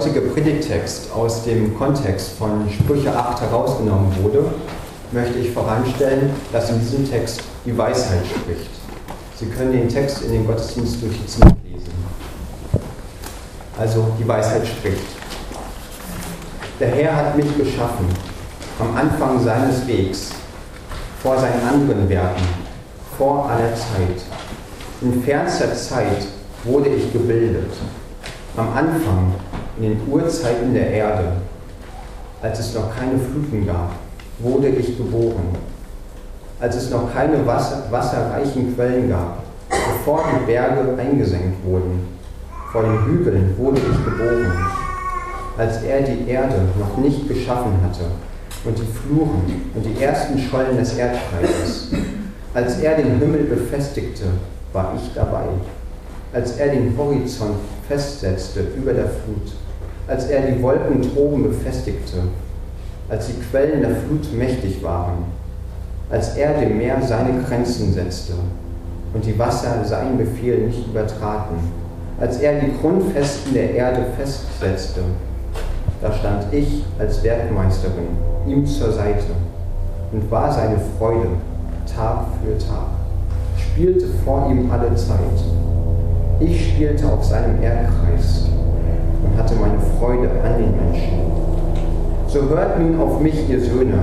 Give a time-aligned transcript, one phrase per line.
[0.00, 4.46] heutige Predigtext aus dem Kontext von Sprüche 8 herausgenommen wurde,
[5.12, 8.70] möchte ich voranstellen, dass in diesem Text die Weisheit spricht.
[9.38, 11.92] Sie können den Text in den Gottesdienst durch die lesen.
[13.78, 15.04] Also die Weisheit spricht.
[16.80, 18.06] Der Herr hat mich geschaffen,
[18.78, 20.30] am Anfang seines Wegs,
[21.22, 22.46] vor seinen anderen Werken,
[23.18, 24.22] vor aller Zeit.
[25.02, 26.26] In fernster Zeit
[26.64, 27.72] wurde ich gebildet,
[28.56, 29.34] am Anfang
[29.80, 31.24] in den Urzeiten der Erde,
[32.42, 33.92] als es noch keine Fluten gab,
[34.38, 35.56] wurde ich geboren.
[36.60, 42.06] Als es noch keine Wasser, wasserreichen Quellen gab, bevor die Berge eingesenkt wurden,
[42.70, 44.52] vor den Hügeln wurde ich geboren.
[45.56, 48.04] Als er die Erde noch nicht geschaffen hatte
[48.64, 51.88] und die Fluren und die ersten Schollen des Erdstreiches,
[52.52, 54.24] als er den Himmel befestigte,
[54.74, 55.44] war ich dabei.
[56.32, 57.56] Als er den Horizont
[57.88, 59.52] festsetzte über der Flut,
[60.10, 62.16] als er die Wolken droben befestigte,
[63.08, 65.24] als die Quellen der Flut mächtig waren,
[66.10, 68.32] als er dem Meer seine Grenzen setzte
[69.14, 71.56] und die Wasser seinen Befehl nicht übertraten,
[72.20, 75.00] als er die Grundfesten der Erde festsetzte,
[76.02, 78.08] da stand ich als Werkmeisterin
[78.48, 79.26] ihm zur Seite
[80.10, 81.28] und war seine Freude
[81.94, 82.88] Tag für Tag,
[83.56, 85.18] spielte vor ihm alle Zeit.
[86.40, 88.49] Ich spielte auf seinem Erdkreis
[89.22, 91.20] und hatte meine Freude an den Menschen.
[92.26, 93.98] So hört nun auf mich, ihr Söhne,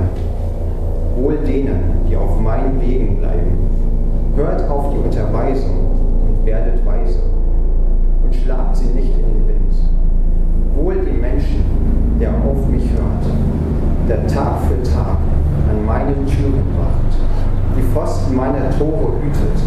[1.16, 3.58] wohl denen, die auf meinen Wegen bleiben.
[4.36, 5.92] Hört auf die Unterweisung
[6.28, 7.20] und werdet weise
[8.24, 9.74] und schlagt sie nicht in den Wind.
[10.76, 11.64] Wohl dem Menschen,
[12.20, 13.26] der auf mich hört,
[14.08, 15.18] der Tag für Tag
[15.70, 17.18] an meine Türen wacht,
[17.78, 19.64] die Pfosten meiner Tore hütet.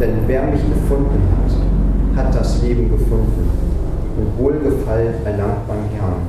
[0.00, 3.50] Denn wer mich gefunden hat, hat das Leben gefunden
[4.16, 6.28] und Wohlgefallen erlangt beim Herrn.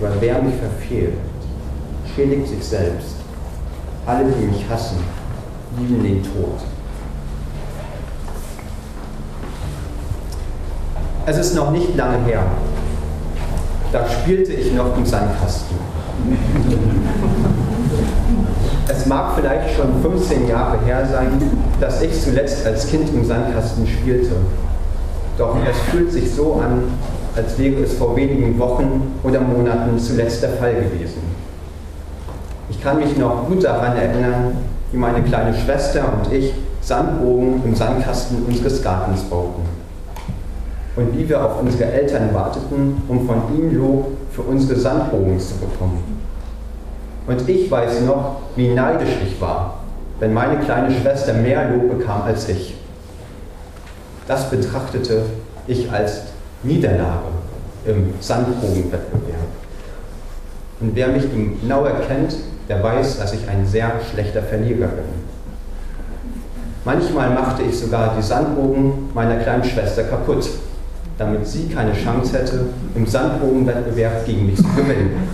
[0.00, 1.14] Aber wer mich verfehlt,
[2.14, 3.16] schädigt sich selbst.
[4.06, 4.98] Alle, die mich hassen,
[5.78, 6.58] lieben den Tod.
[11.24, 12.42] Es ist noch nicht lange her.
[13.92, 15.76] Da spielte ich noch im Sandkasten.
[18.88, 21.40] Es mag vielleicht schon 15 Jahre her sein,
[21.80, 24.34] dass ich zuletzt als Kind im Sandkasten spielte.
[25.38, 26.84] Doch es fühlt sich so an,
[27.34, 31.22] als wäre es vor wenigen Wochen oder Monaten zuletzt der Fall gewesen.
[32.68, 34.56] Ich kann mich noch gut daran erinnern,
[34.90, 39.62] wie meine kleine Schwester und ich Sandbogen im Sandkasten unseres Gartens bauten.
[40.96, 45.54] Und wie wir auf unsere Eltern warteten, um von ihm Lob für unsere Sandbogen zu
[45.54, 46.02] bekommen.
[47.26, 49.78] Und ich weiß noch, wie neidisch ich war,
[50.18, 52.74] wenn meine kleine Schwester mehr Lob bekam als ich.
[54.32, 55.24] Das betrachtete
[55.66, 56.22] ich als
[56.62, 57.28] Niederlage
[57.84, 59.50] im Sandbogenwettbewerb.
[60.80, 61.24] Und wer mich
[61.60, 65.04] genau erkennt, der weiß, dass ich ein sehr schlechter Verlierer bin.
[66.86, 70.48] Manchmal machte ich sogar die Sandbogen meiner kleinen Schwester kaputt,
[71.18, 75.28] damit sie keine Chance hätte, im Sandbogenwettbewerb gegen mich zu gewinnen.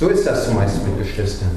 [0.00, 1.52] So ist das zumeist mit Geschwistern.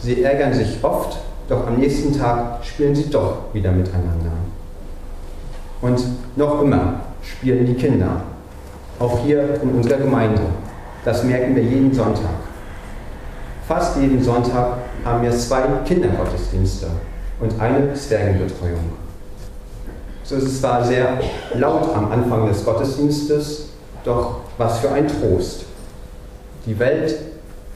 [0.00, 1.18] Sie ärgern sich oft,
[1.48, 4.32] doch am nächsten Tag spielen sie doch wieder miteinander.
[5.80, 6.00] Und
[6.36, 8.22] noch immer spielen die Kinder,
[8.98, 10.42] auch hier in unserer Gemeinde.
[11.04, 12.30] Das merken wir jeden Sonntag.
[13.66, 16.86] Fast jeden Sonntag haben wir zwei Kindergottesdienste
[17.40, 18.92] und eine Zwergenbetreuung.
[20.24, 21.18] So ist es zwar sehr
[21.54, 23.68] laut am Anfang des Gottesdienstes,
[24.04, 25.64] doch was für ein Trost.
[26.66, 27.14] Die Welt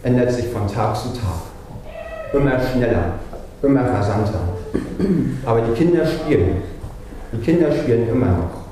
[0.02, 2.34] ändert sich von Tag zu Tag.
[2.34, 3.12] Immer schneller,
[3.62, 4.40] immer rasanter.
[5.44, 6.62] Aber die Kinder spielen.
[7.32, 8.62] Die Kinder spielen immer noch.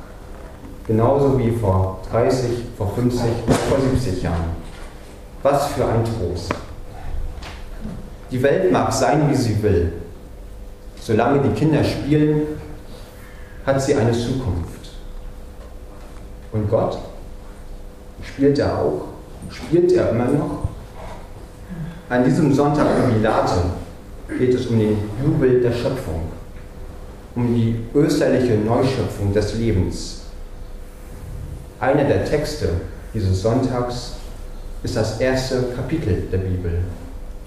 [0.86, 3.20] Genauso wie vor 30, vor 50,
[3.68, 4.56] vor 70 Jahren.
[5.42, 6.52] Was für ein Trost.
[8.30, 9.92] Die Welt mag sein, wie sie will.
[11.00, 12.42] Solange die Kinder spielen,
[13.64, 14.90] hat sie eine Zukunft.
[16.52, 16.98] Und Gott?
[18.22, 19.02] Spielt er auch?
[19.50, 20.68] Spielt er immer noch?
[22.08, 23.62] An diesem Sonntag Jubilate
[24.38, 26.22] geht es um den Jubel der Schöpfung,
[27.34, 30.22] um die österliche Neuschöpfung des Lebens.
[31.78, 32.68] Einer der Texte
[33.14, 34.12] dieses Sonntags
[34.82, 36.80] ist das erste Kapitel der Bibel,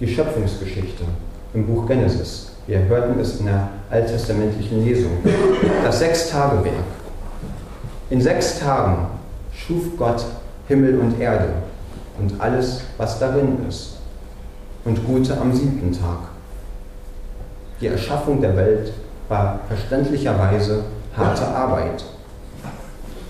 [0.00, 1.04] die Schöpfungsgeschichte
[1.54, 2.50] im Buch Genesis.
[2.66, 5.18] Wir hörten es in der alttestamentlichen Lesung.
[5.82, 6.74] Das Sechstagewerk.
[8.10, 9.06] In sechs Tagen
[9.52, 10.24] schuf Gott
[10.68, 11.50] Himmel und Erde
[12.18, 13.96] und alles, was darin ist,
[14.84, 16.33] und ruhte am siebten Tag.
[17.80, 18.92] Die Erschaffung der Welt
[19.28, 20.84] war verständlicherweise
[21.16, 22.04] harte Arbeit.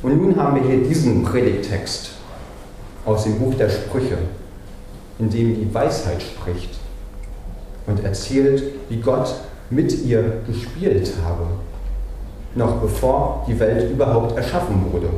[0.03, 2.11] Und nun haben wir hier diesen Predigtext
[3.07, 4.19] aus dem Buch der Sprüche,
[5.19, 6.79] in dem die Weisheit spricht
[7.87, 9.35] und erzählt, wie Gott
[9.71, 11.47] mit ihr gespielt habe,
[12.55, 15.09] noch bevor die Welt überhaupt erschaffen wurde.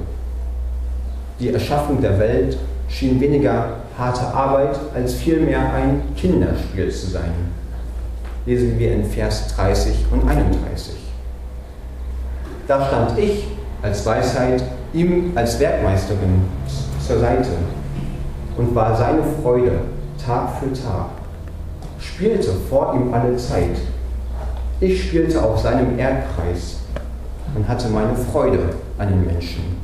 [1.41, 2.57] Die Erschaffung der Welt
[2.89, 7.33] schien weniger harte Arbeit als vielmehr ein Kinderspiel zu sein.
[8.47, 10.95] Lesen wir in Vers 30 und 31.
[12.69, 13.49] Da stand ich
[13.83, 14.63] als Weisheit
[14.93, 16.45] ihm als Werkmeisterin
[17.05, 17.51] zur Seite
[18.57, 19.81] und war seine Freude
[20.25, 21.07] Tag für Tag,
[21.99, 23.77] spielte vor ihm alle Zeit.
[24.81, 26.79] Ich spielte auf seinem Erdkreis
[27.55, 28.61] und hatte meine Freude
[28.99, 29.77] an den Menschen.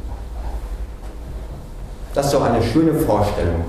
[2.14, 3.64] Das ist doch eine schöne Vorstellung.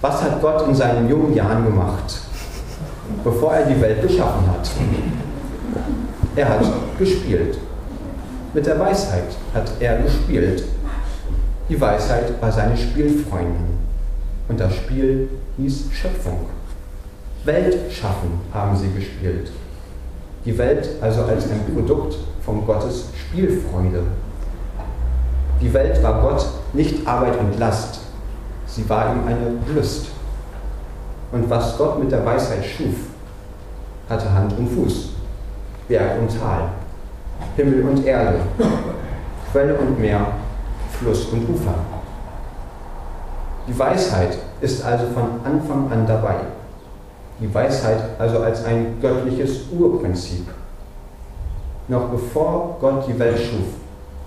[0.00, 2.20] Was hat Gott in seinen jungen Jahren gemacht,
[3.24, 4.70] bevor er die Welt geschaffen hat?
[6.34, 6.64] Er hat
[6.98, 7.58] gespielt.
[8.54, 10.64] Mit der Weisheit hat er gespielt.
[11.68, 13.76] Die Weisheit war seine Spielfreundin.
[14.48, 16.46] Und das Spiel hieß Schöpfung.
[17.44, 19.50] Welt schaffen haben sie gespielt.
[20.44, 24.02] Die Welt also als ein Produkt von Gottes Spielfreude.
[25.60, 28.00] Die Welt war Gott nicht Arbeit und Last,
[28.66, 30.08] sie war ihm eine Lust.
[31.32, 32.94] Und was Gott mit der Weisheit schuf,
[34.08, 35.10] hatte Hand und Fuß,
[35.88, 36.68] Berg und Tal,
[37.56, 38.40] Himmel und Erde,
[39.50, 40.26] Quelle und Meer,
[40.98, 41.74] Fluss und Ufer.
[43.66, 46.36] Die Weisheit ist also von Anfang an dabei.
[47.40, 50.46] Die Weisheit also als ein göttliches Urprinzip.
[51.88, 53.66] Noch bevor Gott die Welt schuf,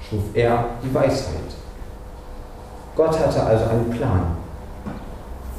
[0.09, 1.35] schuf er die Weisheit.
[2.95, 4.38] Gott hatte also einen Plan.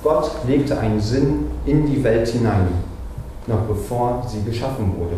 [0.02, 2.68] Gott legte einen Sinn in die Welt hinein,
[3.46, 5.16] noch bevor sie geschaffen wurde.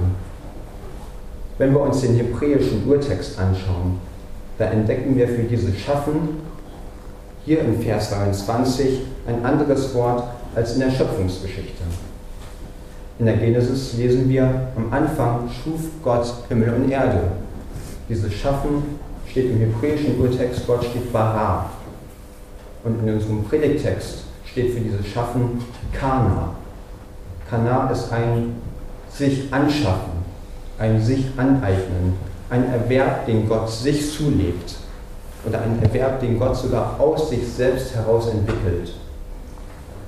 [1.58, 4.00] Wenn wir uns den hebräischen Urtext anschauen,
[4.58, 6.40] da entdecken wir für dieses Schaffen
[7.44, 10.25] hier in Vers 23 ein anderes Wort
[10.55, 11.82] als in der Schöpfungsgeschichte.
[13.19, 17.20] In der Genesis lesen wir, am Anfang schuf Gott Himmel und Erde.
[18.08, 18.99] Dieses Schaffen
[19.31, 21.70] steht im hebräischen Urtext, Gott steht bara.
[22.82, 26.50] Und in unserem Predigtext steht für dieses Schaffen Kana.
[27.49, 28.54] Kana ist ein
[29.10, 30.12] sich anschaffen,
[30.78, 32.19] ein sich aneignen,
[32.50, 34.76] ein Erwerb, den Gott sich zulegt
[35.46, 38.94] oder ein Erwerb, den Gott sogar aus sich selbst heraus entwickelt,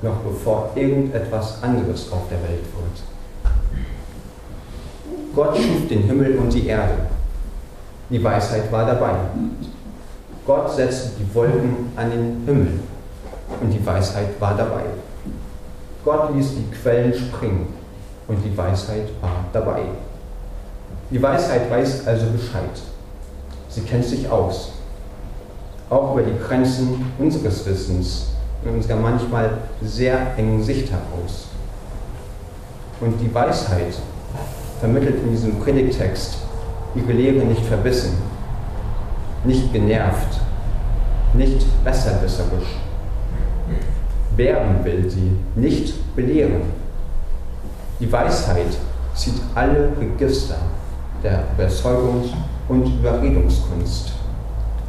[0.02, 3.02] noch bevor irgendetwas anderes auf der Welt wird.
[5.35, 6.94] Gott schuf den Himmel und die Erde.
[8.11, 9.14] Die Weisheit war dabei.
[10.46, 12.81] Gott setzte die Wolken an den Himmel
[13.61, 14.85] und die Weisheit war dabei.
[16.05, 17.75] Gott ließ die Quellen springen
[18.29, 19.82] und die Weisheit war dabei.
[21.11, 22.81] Die Weisheit weiß also Bescheid.
[23.69, 24.73] Sie kennt sich aus.
[25.91, 28.29] Auch über die Grenzen unseres Wissens
[28.64, 31.49] in unserer manchmal sehr engen Sicht heraus.
[33.00, 33.94] Und die Weisheit
[34.81, 36.38] vermittelt in diesem Predigtext
[36.94, 38.14] ihre Lehre nicht verbissen,
[39.44, 40.41] nicht genervt,
[41.35, 42.84] nicht besserwisserisch.
[44.37, 46.63] Werben will sie, nicht belehren.
[48.01, 48.77] Die Weisheit
[49.15, 50.56] zieht alle Register
[51.23, 52.32] der Überzeugungs-
[52.69, 54.13] und Überredungskunst.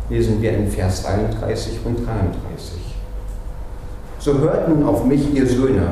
[0.10, 2.79] Lesen wir in Vers 33 und 33.
[4.19, 5.88] So hört nun auf mich, ihr Söhne,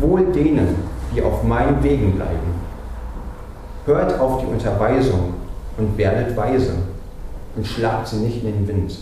[0.00, 0.76] wohl denen,
[1.14, 2.58] die auf meinen Wegen bleiben.
[3.84, 5.34] Hört auf die Unterweisung
[5.76, 6.74] und werdet weise
[7.56, 8.96] und schlagt sie nicht in den Wind.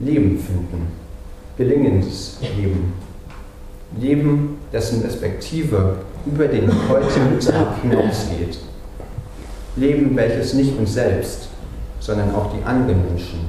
[0.00, 0.88] Leben finden,
[1.56, 2.92] gelingendes Leben,
[3.98, 8.58] Leben, dessen Perspektive über den heutigen Tag hinausgeht.
[9.76, 11.48] Leben, welches nicht uns selbst,
[12.00, 13.40] sondern auch die anderen Menschen,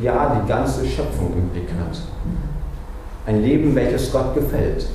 [0.00, 2.00] ja die ganze Schöpfung im Blick hat.
[3.26, 4.86] Ein Leben, welches Gott gefällt.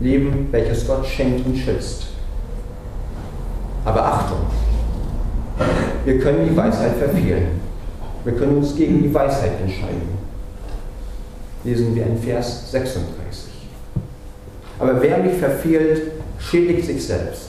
[0.00, 2.06] Leben, welches Gott schenkt und schützt.
[3.84, 4.38] Aber Achtung,
[6.04, 7.60] wir können die Weisheit verfehlen.
[8.24, 10.18] Wir können uns gegen die Weisheit entscheiden.
[11.62, 13.52] Lesen wir in Vers 36.
[14.78, 17.48] Aber wer mich verfehlt, schädigt sich selbst.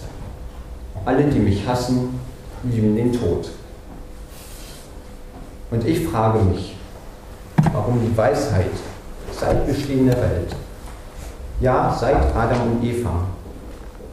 [1.05, 2.19] Alle, die mich hassen,
[2.63, 3.49] lieben den Tod.
[5.71, 6.75] Und ich frage mich,
[7.73, 8.71] warum die Weisheit
[9.31, 10.55] seit Bestehen der Welt,
[11.59, 13.25] ja seit Adam und Eva,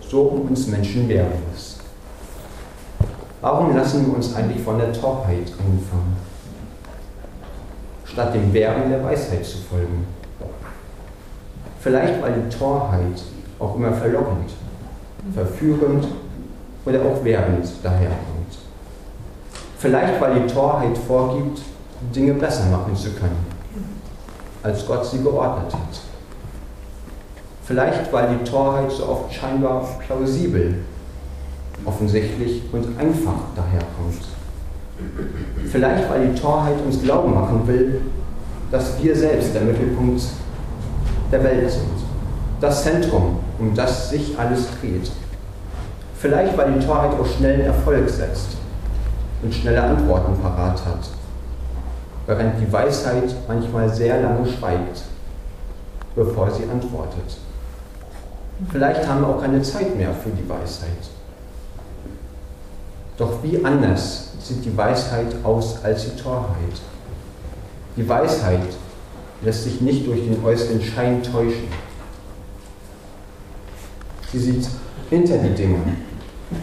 [0.01, 1.81] so um uns Menschen wehren ist.
[3.41, 6.17] Warum lassen wir uns eigentlich von der Torheit einfangen,
[8.13, 10.07] statt dem Wehren der Weisheit zu folgen?
[11.81, 13.23] Vielleicht weil die Torheit
[13.59, 14.51] auch immer verlockend,
[15.35, 16.07] verführend
[16.85, 18.59] oder auch werbend daherkommt.
[19.79, 21.63] Vielleicht weil die Torheit vorgibt,
[22.15, 23.47] Dinge besser machen zu können,
[24.63, 26.01] als Gott sie geordnet hat.
[27.65, 30.85] Vielleicht weil die Torheit so oft scheinbar plausibel,
[31.85, 34.23] offensichtlich und einfach daherkommt.
[35.71, 38.03] Vielleicht weil die Torheit uns glauben machen will,
[38.71, 40.23] dass wir selbst der Mittelpunkt
[41.31, 41.83] der Welt sind,
[42.61, 45.11] das Zentrum, um das sich alles dreht.
[46.17, 48.57] Vielleicht weil die Torheit auf schnellen Erfolg setzt
[49.43, 51.09] und schnelle Antworten parat hat,
[52.27, 55.03] während die Weisheit manchmal sehr lange schweigt,
[56.15, 57.39] bevor sie antwortet.
[58.71, 61.11] Vielleicht haben wir auch keine Zeit mehr für die Weisheit.
[63.17, 66.81] Doch wie anders sieht die Weisheit aus als die Torheit?
[67.97, 68.77] Die Weisheit
[69.43, 71.69] lässt sich nicht durch den äußeren Schein täuschen.
[74.33, 74.67] Sie sieht
[75.11, 75.79] hinter die Dinge,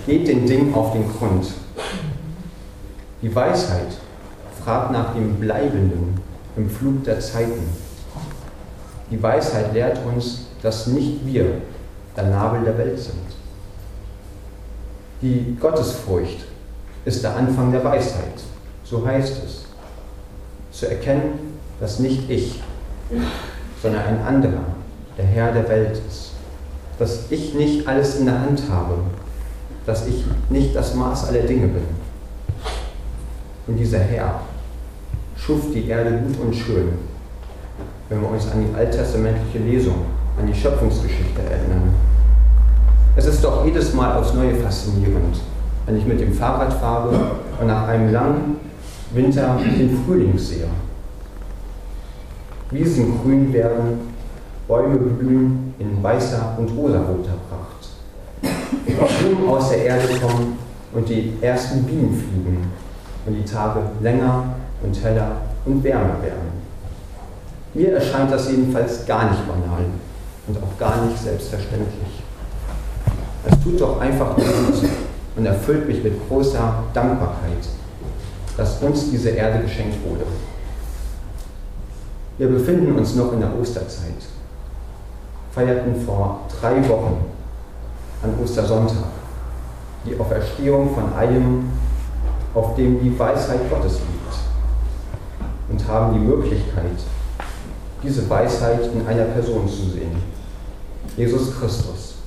[0.08, 1.54] geht den Dingen auf den Grund.
[3.22, 3.98] Die Weisheit
[4.64, 6.20] fragt nach dem Bleibenden
[6.56, 7.70] im Flug der Zeiten.
[9.12, 11.62] Die Weisheit lehrt uns, dass nicht wir
[12.16, 13.16] der Nabel der Welt sind.
[15.22, 16.46] Die Gottesfurcht
[17.04, 18.40] ist der Anfang der Weisheit,
[18.86, 19.66] so heißt es.
[20.72, 22.62] Zu erkennen, dass nicht ich,
[23.82, 24.64] sondern ein anderer
[25.18, 26.32] der Herr der Welt ist.
[26.98, 28.96] Dass ich nicht alles in der Hand habe,
[29.86, 31.84] dass ich nicht das Maß aller Dinge bin.
[33.68, 34.42] Und dieser Herr
[35.36, 36.94] schuf die Erde gut und schön,
[38.08, 40.06] wenn wir uns an die alttestamentliche Lesung,
[40.40, 41.94] an die Schöpfungsgeschichte erinnern.
[43.20, 45.42] Es ist doch jedes Mal aufs Neue faszinierend,
[45.86, 47.10] wenn ich mit dem Fahrrad fahre
[47.60, 48.56] und nach einem langen
[49.14, 50.70] Winter den Frühling sehe.
[52.72, 54.14] Wiesen grün werden,
[54.70, 57.90] Bäume blühen in weißer und rosaroter Pracht.
[59.20, 60.58] Blumen aus der Erde kommen
[60.94, 62.72] und die ersten Bienen fliegen
[63.26, 64.46] und die Tage länger
[64.82, 65.32] und heller
[65.66, 66.54] und wärmer werden.
[67.74, 69.84] Mir erscheint das jedenfalls gar nicht banal
[70.48, 72.24] und auch gar nicht selbstverständlich.
[73.52, 74.46] Es tut doch einfach gut
[75.36, 77.68] und erfüllt mich mit großer Dankbarkeit,
[78.58, 80.26] dass uns diese Erde geschenkt wurde.
[82.38, 84.14] Wir befinden uns noch in der Osterzeit,
[85.52, 87.18] feierten vor drei Wochen
[88.24, 89.10] an Ostersonntag
[90.06, 91.70] die Auferstehung von einem,
[92.54, 94.10] auf dem die Weisheit Gottes liegt
[95.70, 96.98] und haben die Möglichkeit,
[98.02, 100.16] diese Weisheit in einer Person zu sehen,
[101.18, 102.19] Jesus Christus.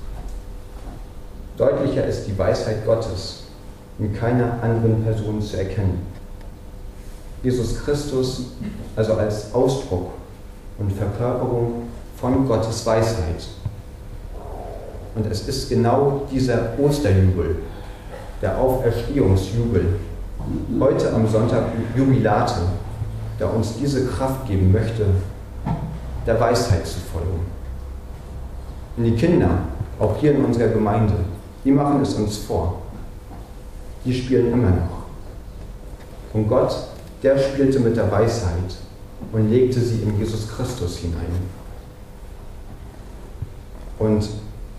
[1.62, 3.44] Deutlicher ist die Weisheit Gottes
[4.00, 6.04] in keiner anderen Person zu erkennen.
[7.40, 8.46] Jesus Christus
[8.96, 10.10] also als Ausdruck
[10.78, 11.84] und Verkörperung
[12.16, 13.46] von Gottes Weisheit.
[15.14, 17.54] Und es ist genau dieser Osterjubel,
[18.40, 19.86] der Auferstehungsjubel,
[20.80, 21.66] heute am Sonntag
[21.96, 22.62] Jubilate,
[23.38, 25.06] der uns diese Kraft geben möchte,
[26.26, 27.38] der Weisheit zu folgen.
[28.96, 29.50] Und die Kinder,
[30.00, 31.14] auch hier in unserer Gemeinde,
[31.64, 32.82] die machen es uns vor.
[34.04, 35.02] Die spielen immer noch.
[36.32, 36.74] Und Gott
[37.22, 38.76] der spielte mit der Weisheit
[39.32, 41.30] und legte sie in Jesus Christus hinein.
[43.98, 44.28] Und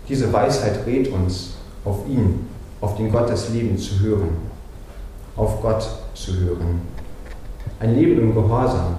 [0.08, 2.46] diese Weisheit rät uns, auf ihn,
[2.80, 4.28] auf den Gott des Lebens zu hören,
[5.36, 6.82] auf Gott zu hören.
[7.80, 8.96] Ein Leben im Gehorsam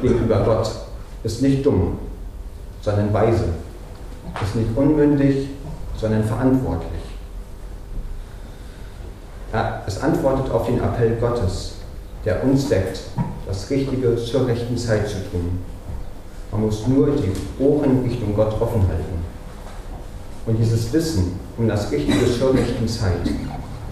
[0.00, 0.70] gegenüber Gott
[1.22, 1.98] ist nicht dumm,
[2.80, 3.44] sondern weise,
[4.42, 5.48] ist nicht unmündig,
[6.00, 7.02] sondern verantwortlich.
[9.86, 11.74] Es antwortet auf den Appell Gottes,
[12.24, 13.00] der uns weckt,
[13.46, 15.60] das Richtige zur rechten Zeit zu tun.
[16.52, 19.24] Man muss nur die Ohren Richtung Gott offen halten.
[20.46, 23.30] Und dieses Wissen um das Richtige zur rechten Zeit,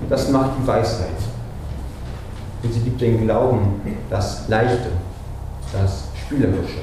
[0.08, 1.08] das macht die Weisheit.
[2.62, 4.88] Und sie gibt den Glauben das Leichte,
[5.72, 6.80] das Spielerische,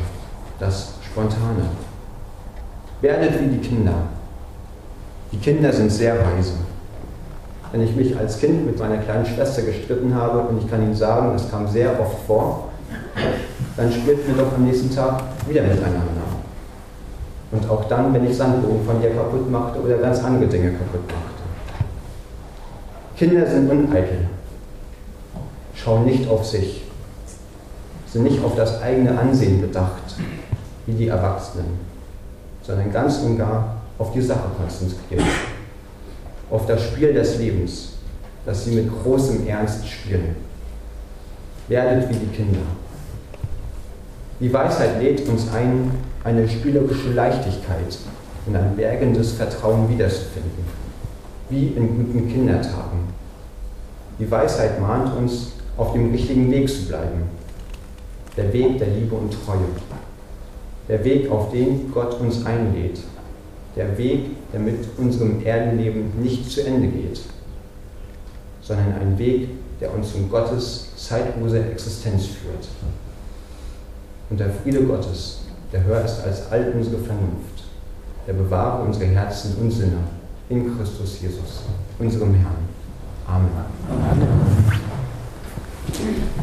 [0.59, 1.69] das Spontane.
[3.01, 3.93] Werdet wie die Kinder.
[5.33, 6.53] Die Kinder sind sehr weise
[7.73, 10.95] wenn ich mich als Kind mit meiner kleinen Schwester gestritten habe und ich kann Ihnen
[10.95, 12.69] sagen, das kam sehr oft vor,
[13.75, 16.21] dann spielten wir doch am nächsten Tag wieder miteinander.
[17.51, 21.01] Und auch dann, wenn ich Sandbogen von ihr kaputt machte oder ganz andere Dinge kaputt
[21.07, 21.87] machte.
[23.17, 24.27] Kinder sind uneitel,
[25.73, 26.83] schauen nicht auf sich,
[28.07, 30.15] sind nicht auf das eigene Ansehen bedacht,
[30.85, 31.79] wie die Erwachsenen,
[32.61, 35.21] sondern ganz und gar auf die Sache konzentriert
[36.53, 37.93] auf das Spiel des Lebens,
[38.45, 40.35] das sie mit großem Ernst spielen.
[41.67, 42.59] Werdet wie die Kinder.
[44.39, 45.89] Die Weisheit lädt uns ein,
[46.23, 47.97] eine spielerische Leichtigkeit
[48.45, 50.63] und ein bergendes Vertrauen wiederzufinden,
[51.50, 53.07] wie in guten Kindertagen.
[54.19, 57.23] Die Weisheit mahnt uns, auf dem richtigen Weg zu bleiben.
[58.38, 59.57] Der Weg der Liebe und Treue.
[60.88, 63.00] Der Weg, auf den Gott uns einlädt.
[63.75, 67.21] Der Weg, der mit unserem Erdenleben nicht zu Ende geht,
[68.61, 69.49] sondern ein Weg,
[69.81, 72.67] der uns in Gottes zeitlose Existenz führt.
[74.29, 77.63] Und der Friede Gottes, der höher ist als all unsere Vernunft,
[78.27, 79.97] der bewahre unsere Herzen und Sinne
[80.49, 81.63] in Christus Jesus,
[81.99, 82.55] unserem Herrn.
[83.27, 83.49] Amen.
[83.89, 84.63] Amen.